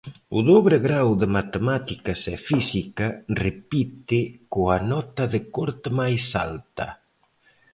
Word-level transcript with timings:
O 0.37 0.39
dobre 0.49 0.77
grao 0.87 1.11
de 1.21 1.27
Matemáticas 1.37 2.19
e 2.33 2.35
Física 2.47 3.07
repite 3.45 4.19
coa 4.53 4.77
nota 4.91 5.23
de 5.33 5.39
corte 5.55 5.89
máis 5.99 6.25
alta. 6.49 6.87